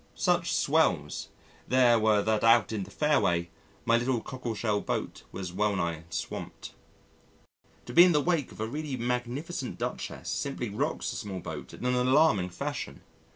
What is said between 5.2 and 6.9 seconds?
was wellnigh swamped.